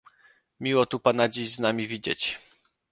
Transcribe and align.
Miło 0.59 0.85
tu 0.85 0.99
Pana 0.99 1.29
dziś 1.29 1.51
z 1.55 1.59
nami 1.59 1.87
widzieć 1.87 2.39